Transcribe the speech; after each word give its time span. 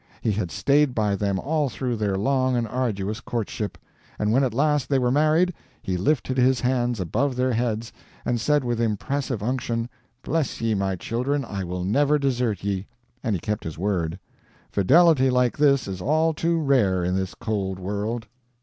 He 0.19 0.31
had 0.31 0.49
stayed 0.49 0.95
by 0.95 1.15
them 1.15 1.37
all 1.39 1.69
through 1.69 1.95
their 1.97 2.17
long 2.17 2.55
and 2.57 2.67
arduous 2.67 3.19
courtship; 3.19 3.77
and 4.17 4.31
when 4.31 4.43
at 4.43 4.51
last 4.51 4.89
they 4.89 4.97
were 4.97 5.11
married, 5.11 5.53
he 5.79 5.95
lifted 5.95 6.37
his 6.39 6.61
hands 6.61 6.99
above 6.99 7.35
their 7.35 7.53
heads, 7.53 7.93
and 8.25 8.41
said 8.41 8.63
with 8.63 8.81
impressive 8.81 9.43
unction, 9.43 9.87
"Bless 10.23 10.59
ye, 10.59 10.73
my 10.73 10.95
children, 10.95 11.45
I 11.45 11.63
will 11.63 11.83
never 11.83 12.17
desert 12.17 12.63
ye!" 12.63 12.87
and 13.23 13.35
he 13.35 13.39
kept 13.39 13.63
his 13.63 13.77
word. 13.77 14.17
Fidelity 14.71 15.29
like 15.29 15.55
this 15.59 15.87
is 15.87 16.01
all 16.01 16.33
too 16.33 16.59
rare 16.59 17.03
in 17.03 17.15
this 17.15 17.35
cold 17.35 17.77
world. 17.77 18.25